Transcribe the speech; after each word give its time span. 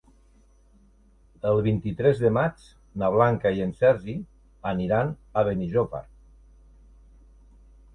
El 1.49 1.61
vint-i-tres 1.67 2.23
de 2.23 2.33
maig 2.39 2.65
na 3.03 3.11
Blanca 3.19 3.53
i 3.59 3.63
en 3.69 3.77
Sergi 3.85 4.19
aniran 4.75 5.17
a 5.43 5.49
Benijòfar. 5.53 6.07